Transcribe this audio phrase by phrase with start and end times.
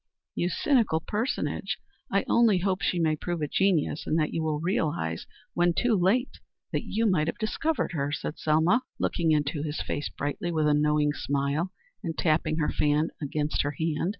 [0.33, 1.77] "You cynical personage!
[2.11, 5.95] I only hope she may prove a genius and that you will realize when too
[5.95, 6.39] late
[6.71, 10.73] that you might have discovered her," said Selma, looking into his face brightly with a
[10.73, 11.71] knowing smile
[12.03, 14.09] and tapping her fan against her hand.